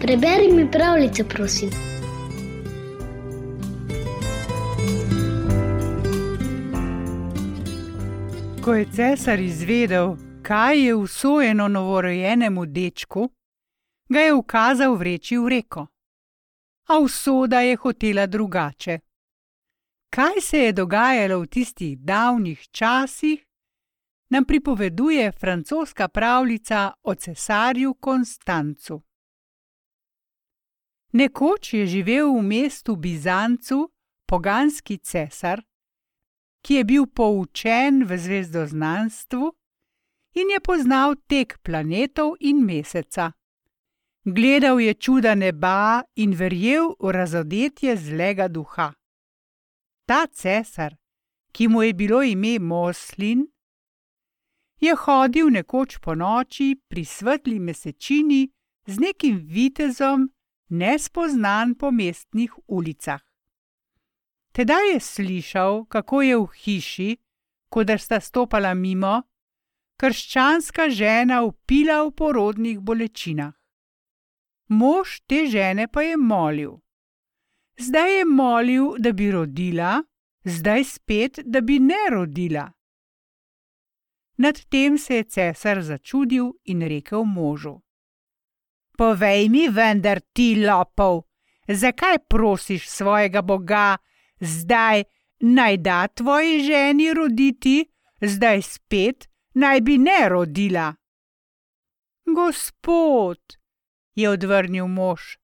Preberi 0.00 0.52
mi 0.52 0.70
pravljico, 0.70 1.24
prosim. 1.24 1.70
Ko 8.64 8.74
je 8.74 8.86
cesar 8.92 9.40
izvedel, 9.40 10.16
kaj 10.42 10.86
je 10.86 10.94
usojeno 10.94 11.68
novorojenemu 11.68 12.66
dečku, 12.66 13.30
ga 14.08 14.20
je 14.20 14.34
ukazal 14.34 14.94
vreči 14.94 15.36
v 15.36 15.48
reko. 15.48 15.86
A 16.88 16.98
usoda 16.98 17.60
je 17.60 17.76
hotela 17.76 18.26
drugače. 18.26 18.98
Kaj 20.10 20.40
se 20.42 20.58
je 20.58 20.72
dogajalo 20.72 21.40
v 21.40 21.46
tistih 21.46 21.98
davnih 21.98 22.68
časih, 22.70 23.46
nam 24.30 24.44
pripoveduje 24.44 25.32
francoska 25.32 26.08
pravljica 26.08 26.92
o 27.02 27.14
cesarju 27.14 27.94
Konstancu. 27.94 29.02
Nekoč 31.12 31.74
je 31.74 31.86
živel 31.86 32.34
v 32.34 32.42
mestu 32.42 32.96
Bizancu 32.96 33.90
poganski 34.26 34.98
cesar, 34.98 35.62
ki 36.62 36.74
je 36.74 36.84
bil 36.84 37.06
poučen 37.06 38.04
v 38.04 38.18
zvezdoznanstvu 38.18 39.50
in 40.34 40.50
je 40.50 40.60
poznal 40.60 41.16
tek 41.26 41.58
planetov 41.62 42.34
in 42.40 42.64
meseca. 42.66 43.32
Gledal 44.24 44.80
je 44.80 44.94
čuda 44.94 45.34
neba 45.34 46.02
in 46.16 46.34
verjel 46.34 46.94
v 46.98 47.10
razodetje 47.10 47.96
zlega 47.96 48.48
duha. 48.48 48.99
Ta 50.10 50.26
cesar, 50.26 50.96
ki 51.54 51.68
mu 51.68 51.82
je 51.82 51.92
bilo 51.94 52.22
ime 52.22 52.58
Moslin, 52.58 53.46
je 54.80 54.94
hodil 55.02 55.52
nekoč 55.54 56.00
po 56.02 56.16
noči 56.18 56.74
pri 56.88 57.04
svetli 57.04 57.60
mesečini 57.62 58.50
z 58.86 58.98
nekim 58.98 59.36
vitezom, 59.38 60.26
nespoznan 60.70 61.76
po 61.78 61.92
mestnih 61.94 62.50
ulicah. 62.66 63.22
Tedaj 64.50 64.90
je 64.92 65.00
slišal, 65.00 65.86
kako 65.86 66.22
je 66.22 66.36
v 66.42 66.46
hiši, 66.58 67.10
ko 67.70 67.86
sta 67.98 68.18
stopala 68.18 68.74
mimo, 68.74 69.22
krščanska 69.94 70.90
žena 70.90 71.44
upila 71.46 72.02
v 72.02 72.10
porodnih 72.10 72.78
bolečinah. 72.82 73.54
Mož 74.74 75.22
te 75.30 75.46
žene 75.46 75.86
pa 75.86 76.02
je 76.02 76.16
molil. 76.16 76.82
Zdaj 77.80 78.18
je 78.18 78.24
molil, 78.24 78.84
da 78.98 79.12
bi 79.12 79.30
rodila, 79.30 80.02
zdaj 80.44 80.84
spet, 80.84 81.38
da 81.44 81.60
bi 81.60 81.78
ne 81.78 82.10
rodila. 82.10 82.72
Nad 84.36 84.60
tem 84.68 84.98
se 84.98 85.16
je 85.16 85.24
cesar 85.24 85.82
začudil 85.82 86.52
in 86.64 86.82
rekel 86.82 87.24
možu: 87.24 87.80
Povej 88.98 89.48
mi, 89.48 89.68
vendar 89.68 90.20
ti 90.20 90.66
lopov, 90.66 91.22
zakaj 91.68 92.18
prosiš 92.28 92.88
svojega 92.88 93.42
Boga, 93.42 93.96
zdaj 94.40 95.04
naj 95.40 95.76
da 95.76 96.08
tvoji 96.08 96.60
ženi 96.64 97.14
roditi, 97.14 97.88
zdaj 98.20 98.62
spet 98.62 99.28
naj 99.54 99.80
bi 99.80 99.98
ne 99.98 100.28
rodila? 100.28 100.94
Gospod, 102.34 103.40
je 104.14 104.30
odvrnil 104.30 104.86
mož, 104.86 105.39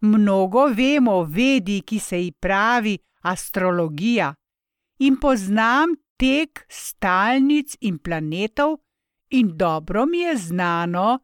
mnogo 0.00 0.66
vemo 0.66 1.24
vedi, 1.24 1.80
ki 1.82 1.98
se 1.98 2.20
ji 2.22 2.32
pravi 2.32 2.98
astrologija, 3.22 4.34
in 4.98 5.16
poznam 5.20 5.94
tek 6.16 6.64
stalnic 6.68 7.76
in 7.80 7.98
planetov, 7.98 8.78
in 9.30 9.56
dobro 9.56 10.06
mi 10.06 10.18
je 10.18 10.36
znano, 10.36 11.18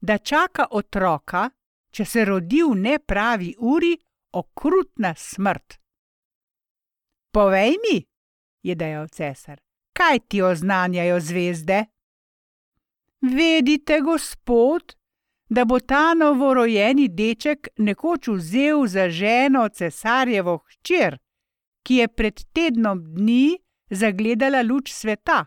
da 0.00 0.18
čaka 0.18 0.66
otroka, 0.70 1.50
če 1.90 2.04
se 2.04 2.24
rodi 2.24 2.62
v 2.62 2.74
nepravi 2.76 3.54
uri, 3.58 3.96
okrutna 4.32 5.14
smrt. 5.14 5.76
Povej 7.34 7.76
mi, 7.84 7.98
je 8.62 8.74
dejal 8.74 9.08
cesar, 9.08 9.60
kaj 9.92 10.18
ti 10.28 10.42
oznanjajo 10.42 11.20
zvezde? 11.20 11.84
Vedite, 13.20 14.00
gospod, 14.00 14.96
da 15.50 15.64
bo 15.64 15.80
ta 15.80 16.14
novorojeni 16.14 17.08
deček 17.08 17.68
nekoč 17.76 18.28
vzel 18.28 18.86
za 18.86 19.08
ženo 19.10 19.68
cesarjevo 19.68 20.58
hčer, 20.58 21.18
ki 21.82 21.94
je 21.94 22.08
pred 22.08 22.44
tednom 22.52 23.02
dni 23.14 23.58
zagledala 23.90 24.62
luč 24.62 24.92
sveta 24.92 25.44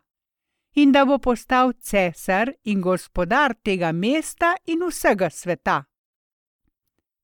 in 0.75 0.91
da 0.91 1.05
bo 1.05 1.17
postal 1.17 1.73
cesar 1.79 2.51
in 2.63 2.81
gospodar 2.81 3.55
tega 3.63 3.91
mesta 3.91 4.55
in 4.65 4.83
vsega 4.89 5.29
sveta. 5.29 5.83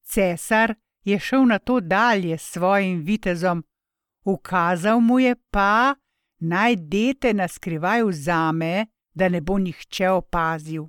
Cesar 0.03 0.75
je 1.03 1.19
šel 1.19 1.45
na 1.45 1.59
to 1.59 1.79
dalje 1.79 2.37
s 2.37 2.53
svojim 2.53 3.01
vitezom, 3.01 3.63
ukazal 4.25 4.99
mu 4.99 5.19
je 5.19 5.35
pa, 5.51 5.95
naj 6.39 6.75
dete 6.75 7.33
na 7.33 7.47
skrivaj 7.47 8.03
vzame, 8.03 8.85
da 9.13 9.29
ne 9.29 9.41
bo 9.41 9.57
nihče 9.57 10.09
opazil. 10.09 10.85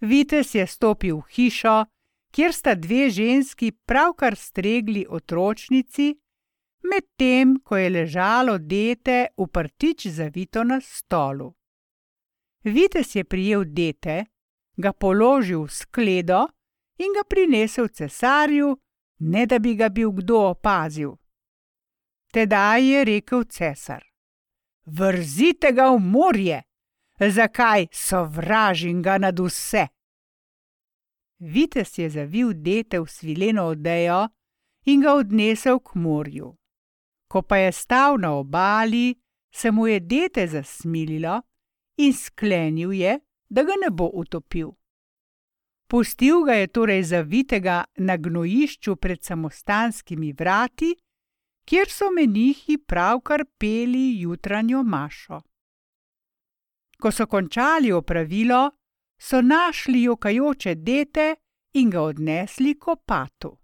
Vitez 0.00 0.54
je 0.54 0.66
stopil 0.66 1.20
v 1.20 1.28
hišo, 1.30 1.84
kjer 2.32 2.52
sta 2.54 2.74
dve 2.74 3.10
ženski 3.10 3.72
pravkar 3.72 4.36
stregli 4.36 5.04
otročnici, 5.08 6.14
medtem 6.82 7.58
ko 7.60 7.76
je 7.76 7.90
ležalo 7.90 8.58
dete 8.58 9.28
v 9.36 9.46
prtič 9.46 10.06
zavito 10.08 10.64
na 10.64 10.80
stolu. 10.80 11.52
Vitez 12.64 13.16
je 13.16 13.24
prijel 13.24 13.64
dete, 13.64 14.24
ga 14.76 14.92
položil 14.92 15.64
v 15.64 15.72
skledo 15.72 16.46
in 16.98 17.12
ga 17.12 17.24
prinesel 17.28 17.88
cesarju, 17.88 18.76
ne 19.20 19.46
da 19.46 19.58
bi 19.58 19.74
ga 19.74 19.88
bil 19.88 20.12
kdo 20.12 20.40
opazil. 20.50 21.16
Tedaj 22.32 22.84
je 22.84 23.04
rekel 23.04 23.44
cesar: 23.44 24.04
Vrzite 24.86 25.72
ga 25.72 25.90
v 25.92 25.98
morje, 25.98 26.62
zakaj 27.28 27.86
sovražim 27.92 29.02
ga 29.02 29.18
nad 29.18 29.40
vse? 29.40 29.86
Vitez 31.38 31.98
je 31.98 32.10
zavil 32.10 32.52
dete 32.52 33.00
v 33.00 33.06
svileno 33.06 33.64
odejo 33.64 34.28
in 34.84 35.00
ga 35.00 35.14
odnesel 35.14 35.80
k 35.80 35.94
morju. 35.94 36.56
Ko 37.28 37.42
pa 37.42 37.56
je 37.56 37.72
stal 37.72 38.18
na 38.18 38.32
obali, 38.32 39.14
se 39.52 39.70
mu 39.70 39.86
je 39.86 40.00
dete 40.00 40.46
zasmililo 40.46 41.42
in 41.96 42.12
sklenil 42.12 42.92
je, 42.92 43.20
da 43.48 43.62
ga 43.62 43.72
ne 43.84 43.90
bo 43.90 44.10
utopil. 44.14 44.70
Pustil 45.90 46.44
ga 46.44 46.54
je 46.54 46.66
torej 46.66 47.02
zavitega 47.02 47.84
na 47.96 48.16
gnojišču 48.16 48.96
pred 48.96 49.22
samostanskimi 49.22 50.32
vrati, 50.32 50.94
kjer 51.64 51.90
so 51.90 52.10
menihi 52.10 52.78
pravkar 52.78 53.44
peli 53.58 54.20
jutranjo 54.20 54.82
mašo. 54.82 55.40
Ko 57.00 57.10
so 57.10 57.26
končali 57.26 57.92
opravilo, 57.92 58.70
so 59.18 59.40
našli 59.40 60.02
jokajoče 60.02 60.74
dete 60.74 61.34
in 61.72 61.90
ga 61.90 62.02
odnesli 62.02 62.74
k 62.78 62.88
opatu. 62.88 63.58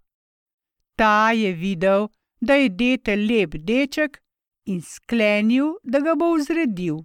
Ta 0.95 1.31
je 1.31 1.53
videl, 1.53 2.07
da 2.41 2.55
je 2.55 2.69
dete 2.69 3.15
lep 3.15 3.55
deček 3.55 4.17
in 4.65 4.81
sklenil, 4.81 5.75
da 5.83 5.99
ga 5.99 6.15
bo 6.15 6.33
vzredil. 6.35 6.97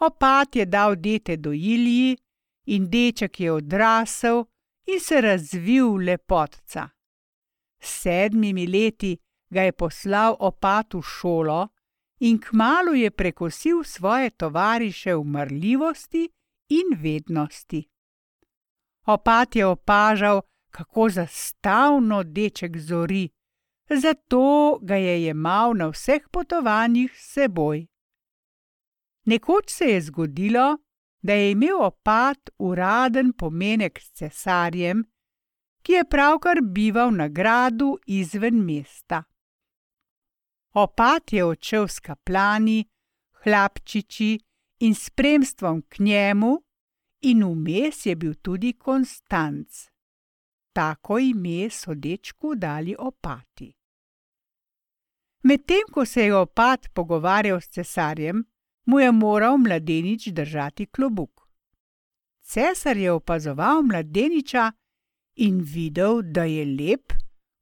Opat 0.00 0.56
je 0.56 0.66
dal 0.66 0.96
dete 0.96 1.36
do 1.36 1.52
Ilji 1.52 2.16
in 2.66 2.90
deček 2.90 3.40
je 3.40 3.52
odrasel 3.52 4.44
in 4.86 5.00
se 5.00 5.20
razvil 5.20 5.94
lepotca. 5.96 6.88
S 7.80 8.00
sedmimi 8.02 8.66
leti 8.66 9.16
ga 9.50 9.62
je 9.62 9.72
poslal 9.72 10.36
opat 10.40 10.94
v 10.94 11.02
šolo 11.02 11.68
in 12.24 12.38
kmalo 12.38 12.92
je 12.92 13.10
prekosil 13.10 13.84
svoje 13.84 14.30
tovariše 14.30 15.14
v 15.14 15.24
mrljivosti 15.24 16.28
in 16.68 16.96
vednosti. 16.96 17.84
Opat 19.06 19.56
je 19.56 19.66
opažal, 19.66 20.40
kako 20.70 21.08
zastavno 21.08 22.22
deček 22.22 22.78
zori, 22.78 23.28
zato 23.90 24.78
ga 24.82 24.96
je 24.96 25.24
jemal 25.24 25.74
na 25.74 25.88
vseh 25.88 26.22
potovanjih 26.32 27.12
s 27.16 27.32
seboj. 27.32 27.86
Nekoč 29.24 29.70
se 29.70 29.84
je 29.84 30.00
zgodilo, 30.00 30.78
da 31.22 31.32
je 31.32 31.50
imel 31.50 31.82
opat 31.82 32.50
uraden 32.58 33.32
pomenek 33.32 34.00
s 34.00 34.12
cesarjem, 34.12 35.04
ki 35.82 35.92
je 35.92 36.04
pravkar 36.04 36.60
bival 36.62 37.12
na 37.12 37.28
gradu 37.28 37.98
izven 38.06 38.64
mesta. 38.64 39.22
Opat 40.74 41.32
je 41.32 41.44
odšel 41.44 41.88
s 41.88 42.00
kaplani, 42.00 42.84
hlapčiči 43.44 44.38
in 44.80 44.94
spremstvom 44.94 45.82
k 45.88 45.98
njemu, 45.98 46.58
in 47.22 47.44
vmes 47.44 48.06
je 48.06 48.16
bil 48.16 48.34
tudi 48.34 48.72
Konstanc. 48.72 49.68
Tako 50.72 51.18
ime 51.18 51.70
so 51.70 51.94
dečku 51.94 52.54
dali 52.54 52.96
opati. 52.98 53.72
Medtem 55.42 55.86
ko 55.92 56.04
se 56.04 56.24
je 56.24 56.36
opat 56.36 56.88
pogovarjal 56.94 57.60
s 57.60 57.68
cesarjem, 57.68 58.44
mu 58.86 59.00
je 59.00 59.12
moral 59.12 59.58
mladenič 59.58 60.28
držati 60.28 60.86
klobuk. 60.86 61.48
Cesar 62.42 62.96
je 62.96 63.12
opazoval 63.12 63.82
mladeniča 63.82 64.72
in 65.34 65.60
videl, 65.60 66.22
da 66.22 66.44
je 66.44 66.64
lep, 66.64 67.12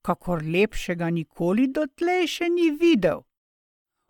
kakor 0.02 0.43
lepšega 0.43 1.10
nikoli 1.10 1.69
dotlej 1.69 2.26
še 2.26 2.49
ni 2.49 2.70
videl. 2.70 3.22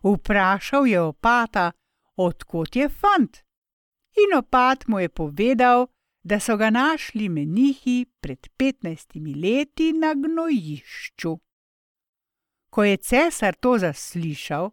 Vprašal 0.03 0.87
je 0.87 1.01
opata, 1.01 1.71
odkot 2.17 2.77
je 2.77 2.89
fant, 2.89 3.43
in 4.17 4.37
opat 4.37 4.89
mu 4.89 4.99
je 4.99 5.09
povedal, 5.09 5.87
da 6.25 6.41
so 6.41 6.57
ga 6.57 6.71
našli 6.71 7.29
menihi 7.29 8.07
pred 8.21 8.49
petnajstimi 8.57 9.35
leti 9.35 9.93
na 9.93 10.15
gnojišču. 10.15 11.33
Ko 12.71 12.85
je 12.85 12.97
cesar 12.97 13.55
to 13.55 13.79
zaslišal, 13.79 14.71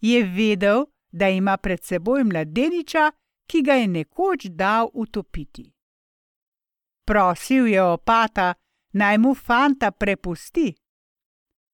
je 0.00 0.24
vedel, 0.24 0.86
da 1.12 1.28
ima 1.28 1.56
pred 1.56 1.84
seboj 1.84 2.24
mladeniča, 2.24 3.10
ki 3.46 3.62
ga 3.62 3.74
je 3.74 3.88
nekoč 3.88 4.46
dal 4.46 4.88
utopiti. 4.94 5.72
Prosil 7.04 7.66
je 7.66 7.82
opata, 7.82 8.54
naj 8.92 9.18
mu 9.18 9.34
fanta 9.34 9.90
prepusti. 9.90 10.74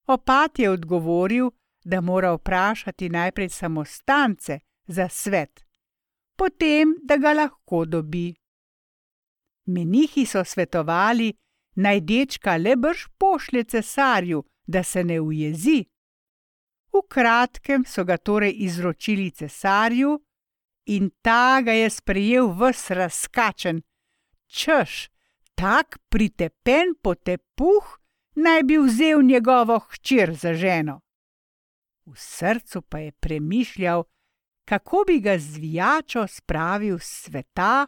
Opat 0.07 0.59
je 0.59 0.71
odgovoril, 0.71 1.51
da 1.85 2.01
mora 2.01 2.33
vprašati 2.35 3.09
najprej 3.09 3.49
samostance 3.49 4.59
za 4.87 5.09
svet, 5.09 5.65
potem 6.37 6.95
da 7.03 7.17
ga 7.17 7.33
lahko 7.33 7.85
dobi. 7.85 8.35
Menihi 9.67 10.27
so 10.27 10.45
svetovali, 10.45 11.33
naj 11.75 12.01
dečka 12.01 12.57
le 12.57 12.77
brž 12.77 13.07
pošlje 13.19 13.65
cesarju, 13.65 14.45
da 14.67 14.83
se 14.83 15.05
ne 15.05 15.21
ujezi. 15.21 15.85
V 16.93 17.03
kratkem 17.09 17.85
so 17.85 18.05
ga 18.05 18.17
torej 18.17 18.55
izročili 18.57 19.31
cesarju, 19.31 20.19
in 20.87 21.11
ta 21.23 21.61
ga 21.61 21.73
je 21.73 21.91
sprejel 21.91 22.49
vs 22.49 22.91
razkačen, 22.91 23.83
češ, 24.47 25.09
tak 25.59 25.99
pritepen 26.09 26.95
potepuh 27.03 27.87
naj 28.35 28.63
bi 28.63 28.77
vzel 28.79 29.23
njegovo 29.23 29.79
hčer 29.79 30.35
za 30.35 30.55
ženo. 30.55 31.01
V 32.07 32.15
srcu 32.17 32.83
pa 32.83 32.99
je 32.99 33.13
premišljal, 33.13 34.05
kako 34.65 35.05
bi 35.07 35.21
ga 35.21 35.39
zvijačo 35.39 36.27
spravil 36.27 36.99
sveta, 37.01 37.87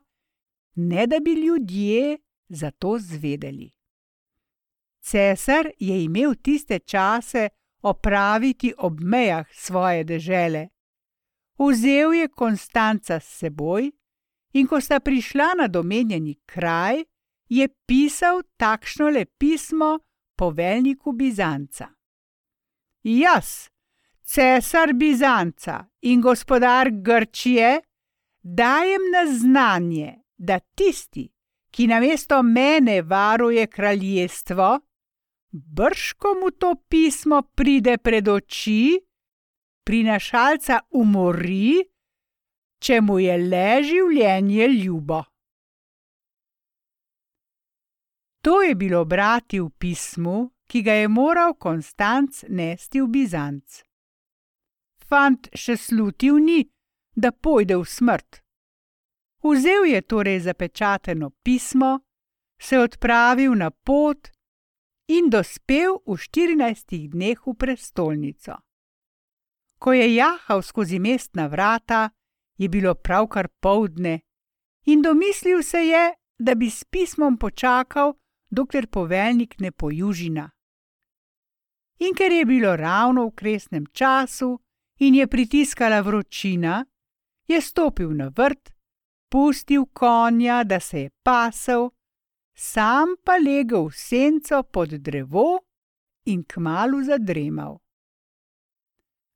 ne 0.75 1.07
da 1.07 1.21
bi 1.21 1.33
ljudje 1.33 2.19
za 2.49 2.71
to 2.71 2.99
zvedeli. 2.99 3.71
Cesar 5.01 5.71
je 5.79 6.05
imel 6.05 6.35
tiste 6.35 6.79
čase 6.79 7.49
opraviti 7.83 8.75
ob 8.79 9.01
mejah 9.01 9.47
svoje 9.53 10.05
dežele. 10.05 10.69
Vzel 11.59 12.13
je 12.13 12.29
Konstanca 12.29 13.21
s 13.21 13.39
seboj 13.39 13.91
in 14.53 14.67
ko 14.67 14.81
sta 14.81 15.01
prišla 15.01 15.55
na 15.59 15.69
domenjeni 15.69 16.35
kraj, 16.47 17.05
je 17.50 17.67
pisal 17.87 18.43
takšno 18.56 19.11
le 19.11 19.25
pismo 19.25 19.99
poveljniku 20.38 21.12
Bizanca. 21.12 21.88
Jaz, 23.02 23.69
cesar 24.23 24.93
Bizanca 24.94 25.85
in 26.00 26.20
gospodar 26.20 26.91
Grčije, 26.91 27.81
dajem 28.43 29.02
na 29.12 29.25
znanje, 29.38 30.14
da 30.37 30.58
tisti, 30.58 31.26
ki 31.70 31.87
namesto 31.87 32.43
mene 32.43 33.02
varuje 33.02 33.67
kraljestvo, 33.67 34.81
brško 35.50 36.35
mu 36.43 36.50
to 36.50 36.75
pismo 36.88 37.43
pride 37.43 37.99
pred 37.99 38.29
oči, 38.29 39.00
prinašalca 39.85 40.81
umori, 40.91 41.82
če 42.79 43.00
mu 43.00 43.19
je 43.19 43.37
le 43.37 43.82
življenje 43.82 44.69
ljubo. 44.69 45.25
To 48.43 48.63
je 48.63 48.75
bilo 48.75 49.05
brati 49.05 49.61
v 49.61 49.69
pismu, 49.79 50.51
ki 50.67 50.83
ga 50.83 50.93
je 50.93 51.09
moral 51.09 51.55
Konstanc 51.55 52.45
nesti 52.49 53.01
v 53.01 53.09
Bizanc. 53.09 53.83
Fant 55.05 55.49
še 55.53 55.77
slutil 55.77 56.39
ni, 56.41 56.61
da 57.13 57.33
pojde 57.33 57.77
v 57.77 57.85
smrt. 57.85 58.41
Vzel 59.43 59.85
je 59.91 60.01
torej 60.03 60.41
zapečateno 60.41 61.31
pismo, 61.43 61.99
se 62.61 62.79
odpravil 62.79 63.55
na 63.55 63.71
pot 63.71 64.31
in 65.09 65.31
dospel 65.31 65.99
v 66.07 66.17
štirinajstih 66.17 67.11
dneh 67.11 67.41
v 67.47 67.55
prestolnico. 67.57 68.57
Ko 69.81 69.93
je 69.93 70.07
jahal 70.15 70.63
skozi 70.63 71.01
mestna 71.01 71.49
vrata, 71.49 72.11
je 72.57 72.69
bilo 72.69 72.95
pravkar 72.95 73.49
povdne 73.61 74.21
in 74.87 75.03
domislil 75.03 75.63
se 75.63 75.81
je, 75.89 76.05
da 76.39 76.55
bi 76.55 76.71
s 76.71 76.85
pismom 76.85 77.37
počakal, 77.37 78.20
dokler 78.50 78.87
poveljnik 78.87 79.61
ne 79.61 79.70
pojužina. 79.70 80.50
In 81.99 82.14
ker 82.14 82.32
je 82.32 82.44
bilo 82.44 82.76
ravno 82.76 83.26
v 83.26 83.35
kresnem 83.35 83.87
času 83.93 84.58
in 84.99 85.14
je 85.14 85.26
pritiskala 85.26 86.00
vročina, 86.00 86.85
je 87.49 87.61
stopil 87.61 88.11
na 88.17 88.29
vrt, 88.37 88.73
pustil 89.29 89.87
konja, 89.93 90.64
da 90.64 90.81
se 90.81 91.00
je 91.00 91.11
pasel 91.23 91.91
sam 92.61 93.17
pa 93.25 93.38
legel 93.41 93.88
v 93.88 93.97
senco 93.97 94.62
pod 94.62 94.91
drevo 95.00 95.64
in 96.25 96.44
kmalu 96.44 97.02
zadremal. 97.05 97.79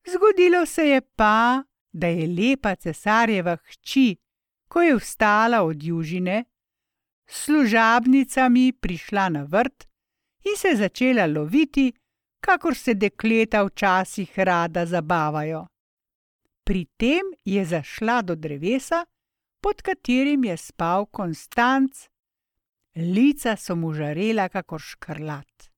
Zgodilo 0.05 0.66
se 0.66 0.84
je 0.88 1.00
pa, 1.00 1.64
da 1.93 2.06
je 2.06 2.26
lepa 2.28 2.75
cesarjeva 2.76 3.56
hči, 3.56 4.16
ko 4.69 4.82
je 4.82 4.96
vstala 4.96 5.62
od 5.64 5.82
južine, 5.82 6.44
s 7.26 7.44
služabnicami 7.44 8.73
prišla 8.73 9.29
na 9.29 9.43
vrt 9.43 9.88
in 10.44 10.56
se 10.56 10.76
začela 10.76 11.26
loviti, 11.26 11.93
kakor 12.41 12.75
se 12.75 12.94
dekleta 12.94 13.65
včasih 13.65 14.38
rada 14.38 14.87
zabavajo. 14.87 15.67
Pri 16.65 16.85
tem 16.97 17.32
je 17.44 17.65
zašla 17.65 18.23
do 18.23 18.35
drevesa, 18.37 19.05
pod 19.61 19.82
katerim 19.82 20.44
je 20.44 20.56
spal 20.56 21.06
Konstanc, 21.06 22.09
lica 22.97 23.56
so 23.56 23.76
mu 23.76 23.93
žarela 23.93 24.49
kakor 24.49 24.81
škrlat. 24.81 25.71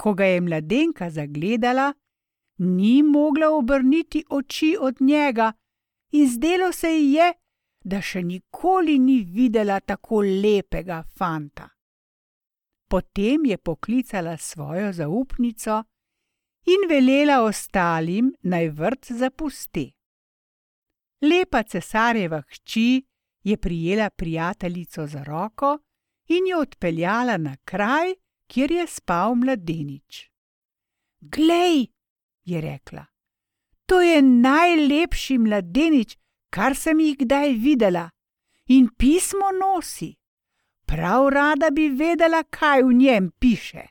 Ko 0.00 0.14
ga 0.14 0.24
je 0.24 0.40
mladenka 0.40 1.10
zagledala, 1.10 1.92
ni 2.58 3.02
mogla 3.02 3.50
obrniti 3.50 4.24
oči 4.30 4.76
od 4.80 5.00
njega, 5.00 5.52
in 6.12 6.28
zdelo 6.28 6.72
se 6.72 6.88
ji 6.88 7.12
je, 7.12 7.32
da 7.88 8.00
še 8.04 8.22
nikoli 8.22 8.98
ni 9.00 9.22
videla 9.24 9.80
tako 9.80 10.20
lepega 10.20 11.00
fanta. 11.18 11.68
Potem 12.88 13.44
je 13.48 13.58
poklicala 13.58 14.36
svojo 14.36 14.92
zaupnico 14.92 15.82
in 16.72 16.88
velela 16.88 17.42
ostalim 17.44 18.32
naj 18.42 18.68
vrt 18.80 19.12
zapusti. 19.20 19.86
Lepa 21.24 21.62
cesarjeva 21.62 22.42
hči 22.48 23.02
je 23.42 23.56
prijela 23.56 24.10
prijateljico 24.10 25.06
za 25.06 25.22
roko 25.24 25.78
in 26.28 26.46
jo 26.46 26.60
odpeljala 26.60 27.36
na 27.36 27.56
kraj, 27.64 28.14
kjer 28.46 28.72
je 28.72 28.86
spal 28.86 29.34
mladenič. 29.34 30.28
Glej, 31.20 31.86
je 32.44 32.60
rekla, 32.60 33.04
to 33.86 34.00
je 34.00 34.22
najlepši 34.22 35.38
mladenič, 35.38 36.16
kar 36.50 36.76
sem 36.76 37.00
jih 37.00 37.16
kdaj 37.18 37.52
videla, 37.52 38.08
in 38.68 38.88
pismo 38.98 39.50
nosi. 39.52 40.14
Prav 40.86 41.28
rada 41.28 41.70
bi 41.70 41.88
vedela, 41.88 42.42
kaj 42.50 42.82
v 42.82 42.92
njem 42.92 43.30
piše. 43.38 43.84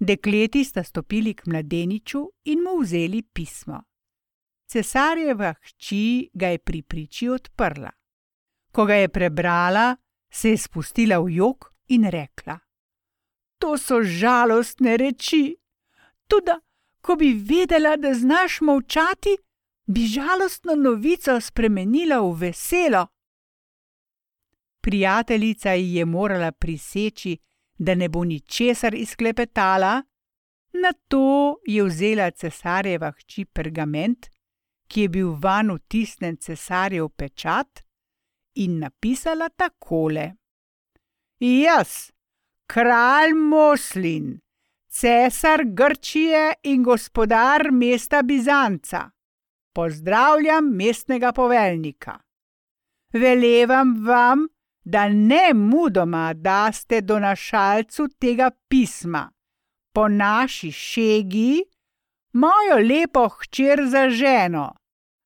Dekleti 0.00 0.64
sta 0.64 0.82
stopili 0.82 1.34
k 1.34 1.46
mladeniču 1.46 2.22
in 2.44 2.62
mu 2.62 2.80
vzeli 2.80 3.22
pismo. 3.22 3.82
Cesarjeva 4.66 5.54
hči 5.60 6.30
ga 6.34 6.48
je 6.48 6.58
pri 6.58 6.82
priči 6.82 7.28
odprla. 7.28 7.90
Ko 8.72 8.84
ga 8.84 8.94
je 8.94 9.08
prebrala, 9.08 9.96
se 10.32 10.50
je 10.50 10.58
spustila 10.58 11.18
v 11.20 11.36
jok 11.36 11.68
in 11.88 12.08
rekla: 12.10 12.58
To 13.58 13.78
so 13.78 14.02
žalostne 14.02 14.96
reči. 14.96 15.56
Tudi, 16.26 16.56
ko 17.00 17.16
bi 17.16 17.32
vedela, 17.32 17.96
da 17.96 18.14
znaš 18.14 18.60
molčati, 18.60 19.36
bi 19.92 20.06
žalostno 20.06 20.74
novico 20.74 21.40
spremenila 21.40 22.20
v 22.20 22.32
veselo. 22.40 23.06
Prijateljica 24.80 25.72
ji 25.72 25.94
je 25.94 26.04
morala 26.04 26.52
priseči, 26.52 27.36
da 27.78 27.94
ne 27.94 28.08
bo 28.08 28.24
ničesar 28.24 28.94
izklepetala, 28.94 30.02
na 30.72 30.92
to 31.08 31.56
je 31.66 31.84
vzela 31.84 32.30
cesarjeva 32.30 33.12
hči 33.12 33.44
pergament, 33.44 34.30
ki 34.88 35.00
je 35.00 35.08
bil 35.08 35.30
van 35.42 35.74
vtisnen 35.76 36.36
cesarjev 36.36 37.08
pečat, 37.08 37.84
in 38.54 38.78
napisala 38.78 39.48
takole: 39.48 40.34
Jaz, 41.40 42.12
kralj 42.66 43.32
Moslin, 43.34 44.40
cesar 44.88 45.64
Grčije 45.64 46.52
in 46.62 46.82
gospodar 46.82 47.70
mesta 47.72 48.22
Bizanca. 48.22 49.10
Pozdravljam 49.74 50.64
mestnega 50.74 51.32
poveljnika. 51.32 52.18
Velevam 53.12 54.06
vam, 54.06 54.46
da 54.84 55.08
ne 55.08 55.54
mudoma 55.54 56.32
daste 56.34 57.00
donašalcu 57.00 58.08
tega 58.18 58.50
pisma, 58.68 59.30
po 59.94 60.08
naši 60.08 60.72
šegi, 60.72 61.62
mojo 62.32 62.78
lepo 62.88 63.28
hčer 63.28 63.80
za 63.88 64.10
ženo. 64.10 64.74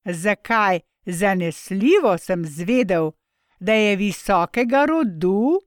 Zakaj? 0.05 0.81
Zanesljivo 1.07 2.19
sem 2.19 2.45
zvedel, 2.45 3.11
da 3.61 3.73
je 3.73 3.97
visokega 3.97 4.85
rodu 4.85 5.61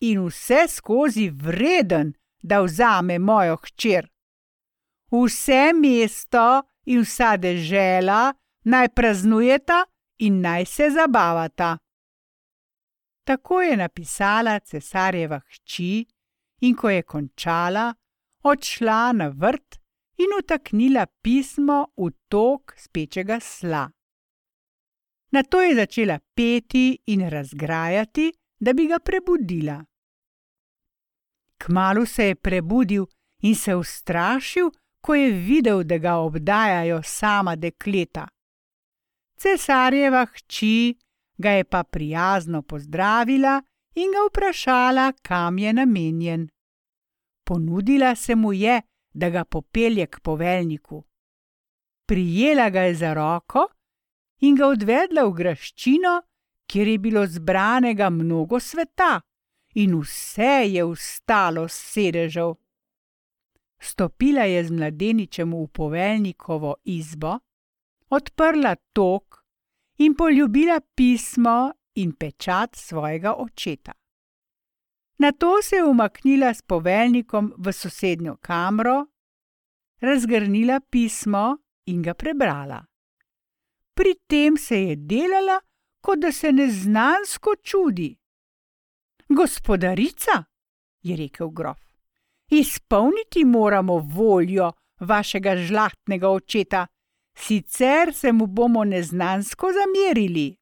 in 0.00 0.26
vse 0.26 0.64
skozi 0.68 1.30
vreden, 1.30 2.12
da 2.42 2.60
vzame 2.60 3.18
mojo 3.18 3.56
hčer. 3.56 4.08
Vse 5.12 5.72
mesto 5.72 6.62
in 6.84 7.02
vsa 7.02 7.36
dežela 7.36 8.32
naj 8.64 8.88
praznujeta 8.88 9.84
in 10.18 10.40
naj 10.40 10.64
se 10.64 10.90
zabavata. 10.90 11.78
Tako 13.24 13.62
je 13.62 13.76
napisala 13.76 14.58
cesarjeva 14.60 15.40
hči, 15.40 16.06
in 16.60 16.74
ko 16.76 16.90
je 16.90 17.02
končala, 17.02 17.94
odšla 18.42 19.12
na 19.12 19.28
vrt 19.28 19.78
in 20.18 20.36
utaknila 20.38 21.06
pismo 21.22 21.86
v 21.96 22.10
tok 22.28 22.74
spečega 22.76 23.40
sla. 23.40 23.88
Na 25.32 25.42
to 25.42 25.60
je 25.60 25.74
začela 25.74 26.18
peti 26.34 26.98
in 27.06 27.28
razgrajati, 27.28 28.32
da 28.60 28.72
bi 28.72 28.86
ga 28.86 28.98
prebudila. 28.98 29.84
Kmalu 31.58 32.06
se 32.06 32.24
je 32.24 32.34
prebudil 32.34 33.06
in 33.42 33.54
se 33.54 33.74
ustrašil, 33.74 34.70
ko 35.00 35.14
je 35.14 35.30
videl, 35.30 35.82
da 35.84 35.98
ga 35.98 36.14
obdajajo 36.16 37.02
sama 37.02 37.56
dekleta. 37.56 38.28
Cesarjeva 39.36 40.26
hči 40.26 40.98
ga 41.38 41.50
je 41.50 41.64
pa 41.64 41.82
prijazno 41.84 42.62
pozdravila 42.62 43.62
in 43.94 44.12
ga 44.12 44.26
vprašala, 44.28 45.12
kam 45.22 45.58
je 45.58 45.72
namenjen. 45.72 46.48
Ponudila 47.44 48.14
se 48.14 48.34
mu 48.34 48.52
je, 48.52 48.82
da 49.12 49.30
ga 49.30 49.44
popelje 49.44 50.06
k 50.06 50.20
poveljniku. 50.20 51.04
Prijela 52.06 52.70
ga 52.70 52.80
je 52.80 52.94
za 52.94 53.14
roko 53.14 53.66
in 54.40 54.56
ga 54.56 54.66
odvedla 54.66 55.24
v 55.24 55.32
graščino, 55.32 56.22
kjer 56.66 56.88
je 56.88 56.98
bilo 56.98 57.26
zbranega 57.26 58.10
mnogo 58.10 58.60
sveta, 58.60 59.20
in 59.74 59.98
vse 60.00 60.66
je 60.70 60.84
ustalo 60.84 61.68
sedežev. 61.68 62.54
Stopila 63.80 64.42
je 64.42 64.64
z 64.64 64.70
mladeničem 64.70 65.52
v 65.52 65.66
poveljnikovo 65.72 66.74
izbo, 66.84 67.38
odprla 68.10 68.74
tok 68.92 69.44
in 69.98 70.14
poljubila 70.14 70.80
pismo 70.94 71.72
in 71.94 72.12
pečat 72.12 72.76
svojega 72.76 73.34
očeta. 73.34 73.92
Na 75.18 75.32
to 75.32 75.62
se 75.62 75.76
je 75.76 75.84
umaknila 75.84 76.54
s 76.54 76.62
poveljnikom 76.62 77.52
v 77.58 77.72
sosednjo 77.72 78.36
kamro, 78.36 79.06
razgrnila 80.00 80.80
pismo 80.80 81.56
in 81.86 82.02
ga 82.02 82.14
prebrala. 82.14 82.84
Pri 83.94 84.14
tem 84.26 84.56
se 84.56 84.82
je 84.82 84.96
delala, 84.96 85.60
kot 86.00 86.18
da 86.18 86.32
se 86.32 86.52
neznansko 86.52 87.54
čudi. 87.62 88.16
Gospodarica, 89.28 90.44
je 91.02 91.16
rekel 91.16 91.50
grof, 91.50 91.89
izpolniti 92.50 93.44
moramo 93.44 93.98
voljo 93.98 94.72
vašega 95.00 95.56
žlahtnega 95.56 96.28
očeta, 96.28 96.86
sicer 97.34 98.14
se 98.14 98.32
mu 98.32 98.46
bomo 98.46 98.84
neznansko 98.84 99.66
zamerili. 99.72 100.56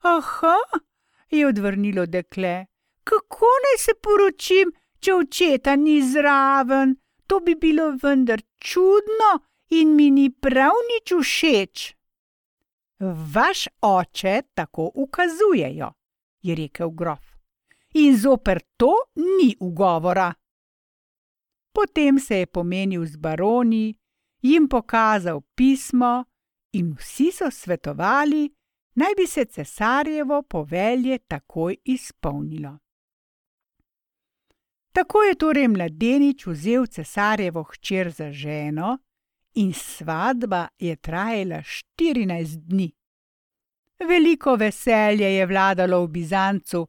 Aha, 0.00 0.56
je 1.30 1.46
odvrnilo 1.46 2.06
dekle, 2.06 2.66
kako 3.04 3.46
naj 3.64 3.78
se 3.78 3.92
poročim, 4.02 4.72
če 5.00 5.14
očeta 5.14 5.76
ni 5.76 6.02
zraven, 6.02 6.96
to 7.26 7.40
bi 7.40 7.54
bilo 7.54 7.90
vendar 8.02 8.40
čudno 8.56 9.30
in 9.70 9.96
mi 9.96 10.10
ni 10.10 10.30
prav 10.30 10.72
nič 10.90 11.12
všeč. 11.20 11.94
Vaš 13.34 13.68
oče 13.82 14.42
tako 14.54 14.90
ukazujejo, 14.94 15.90
je 16.42 16.54
rekel 16.54 16.90
grof, 16.90 17.33
in 17.94 18.16
zoper 18.16 18.60
to 18.76 18.94
ni 19.16 19.56
ugovora. 19.60 20.34
Potem 21.72 22.18
se 22.18 22.36
je 22.36 22.46
pomenil 22.46 23.06
z 23.06 23.16
baroni, 23.16 23.94
jim 24.42 24.68
pokazal 24.68 25.40
pismo 25.54 26.24
in 26.72 26.94
vsi 26.94 27.32
so 27.32 27.50
svetovali, 27.50 28.50
naj 28.94 29.14
bi 29.16 29.26
se 29.26 29.44
cesarjevo 29.44 30.42
povelje 30.42 31.18
takoj 31.18 31.76
izpolnilo. 31.84 32.78
Tako 34.92 35.22
je 35.22 35.34
torej 35.34 35.68
mladenič 35.68 36.46
vzel 36.46 36.86
cesarjevo 36.86 37.62
hčer 37.62 38.10
za 38.10 38.32
ženo 38.32 38.98
in 39.54 39.72
svadba 39.72 40.68
je 40.78 40.96
trajala 40.96 41.62
štirinajst 41.62 42.58
dni. 42.58 42.92
Veliko 44.08 44.56
veselje 44.56 45.34
je 45.34 45.46
vladalo 45.46 46.04
v 46.04 46.08
Bizancu 46.08 46.86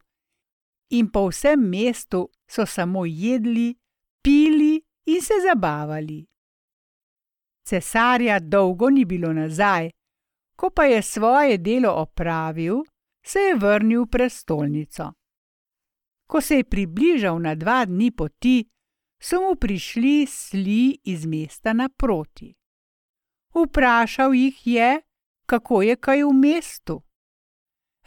in 0.90 1.10
po 1.10 1.28
vsem 1.28 1.60
mestu 1.60 2.28
so 2.50 2.66
samo 2.66 3.04
jedli, 3.06 3.74
pili 4.22 4.82
in 5.06 5.22
se 5.22 5.34
zabavali. 5.46 6.26
Cesarja 7.66 8.38
dolgo 8.38 8.90
ni 8.90 9.04
bilo 9.04 9.32
nazaj, 9.32 9.90
ko 10.56 10.70
pa 10.70 10.84
je 10.84 11.02
svoje 11.02 11.58
delo 11.58 11.92
opravil, 11.92 12.84
se 13.24 13.38
je 13.38 13.54
vrnil 13.54 14.02
v 14.02 14.10
prestolnico. 14.10 15.12
Ko 16.26 16.40
se 16.40 16.56
je 16.56 16.64
približal 16.64 17.38
na 17.38 17.54
dva 17.54 17.84
dni 17.84 18.10
poti, 18.10 18.64
so 19.22 19.40
mu 19.40 19.56
prišli 19.56 20.26
sli 20.26 20.98
iz 21.04 21.26
mesta 21.26 21.72
naproti. 21.72 22.54
Vprašal 23.54 24.34
jih 24.34 24.66
je, 24.66 25.00
kako 25.46 25.82
je 25.82 25.96
kaj 25.96 26.22
v 26.22 26.32
mestu. 26.32 27.02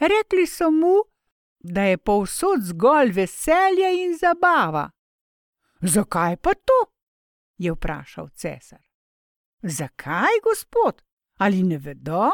Rekli 0.00 0.46
so 0.46 0.70
mu, 0.70 1.09
da 1.60 1.82
je 1.82 1.98
povsod 1.98 2.62
zgolj 2.62 3.12
veselje 3.12 3.90
in 4.04 4.16
zabava. 4.18 4.90
Zakaj 5.80 6.36
pa 6.36 6.54
to? 6.54 6.92
je 7.60 7.72
vprašal 7.72 8.28
cesar. 8.28 8.80
Zakaj, 9.62 10.40
gospod, 10.44 11.02
ali 11.36 11.62
ne 11.62 11.78
vedo? 11.78 12.30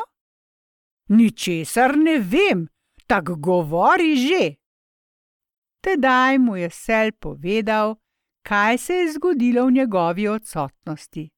Ničesar 1.09 1.97
ne 1.99 2.18
vem, 2.18 2.68
tako 3.06 3.35
govori 3.35 4.16
že. 4.16 4.54
Tedaj 5.80 6.38
mu 6.38 6.56
je 6.56 6.71
sel 6.71 7.12
povedal, 7.12 7.97
kaj 8.42 8.78
se 8.78 8.95
je 8.95 9.12
zgodilo 9.12 9.66
v 9.66 9.73
njegovi 9.73 10.28
odsotnosti. 10.28 11.30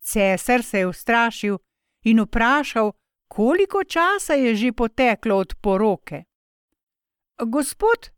Cesar 0.00 0.62
se 0.62 0.78
je 0.78 0.86
ustrašil 0.86 1.58
in 2.04 2.20
vprašal, 2.20 2.92
koliko 3.28 3.84
časa 3.84 4.34
je 4.34 4.56
že 4.56 4.72
poteklo 4.72 5.36
od 5.36 5.54
poroke. 5.62 6.24
Gospod, 7.46 8.10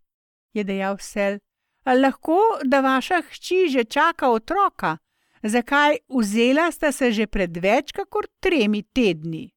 je 0.53 0.65
dejal 0.65 0.99
sel, 1.01 1.39
lahko 1.87 2.39
da 2.65 2.81
vaša 2.81 3.23
hči 3.31 3.69
že 3.69 3.85
čaka 3.85 4.29
otroka, 4.31 4.99
zakaj 5.43 5.99
vzela 6.09 6.71
sta 6.73 6.93
se 6.93 7.13
že 7.13 7.27
pred 7.27 7.57
več 7.57 7.93
kot 7.93 8.29
tremi 8.41 8.83
tedni? 8.83 9.49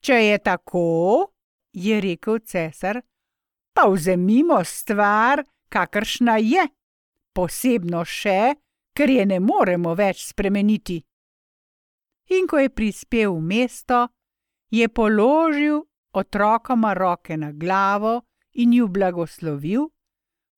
Če 0.00 0.14
je 0.14 0.38
tako, 0.38 1.32
je 1.72 2.00
rekel 2.00 2.38
cesar, 2.40 3.02
pa 3.74 3.88
vzemimo 3.88 4.64
stvar, 4.64 5.44
kakršna 5.68 6.38
je, 6.38 6.68
posebno 7.34 8.04
še, 8.04 8.54
ker 8.96 9.10
je 9.10 9.26
ne 9.26 9.40
moremo 9.40 9.94
več 9.94 10.24
spremeniti. 10.30 11.02
In 12.32 12.46
ko 12.46 12.58
je 12.58 12.70
prispel 12.70 13.32
v 13.34 13.42
mesto, 13.42 14.08
je 14.70 14.88
položil 14.88 15.82
otrokoma 16.12 16.94
roke 16.94 17.36
na 17.36 17.52
glavo 17.52 18.27
in 18.58 18.74
ju 18.74 18.88
blagoslovil, 18.90 19.88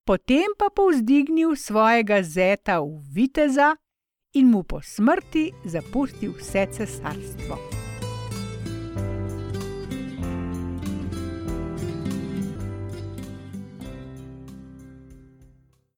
potem 0.09 0.57
pa 0.57 0.73
povzdignil 0.73 1.53
svojega 1.57 2.25
zeta 2.25 2.81
v 2.81 3.05
viteza 3.13 3.77
in 4.35 4.49
mu 4.49 4.65
po 4.65 4.81
smrti 4.81 5.53
zapustil 5.69 6.33
vse 6.41 6.67
cesarstvo. 6.73 7.80